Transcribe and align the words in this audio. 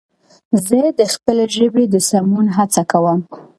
زه 0.67 0.79
د 0.99 1.01
خپلې 1.13 1.45
ژبې 1.55 1.83
د 1.89 1.95
سمون 2.09 2.47
هڅه 2.57 2.81
کوم 2.91 3.19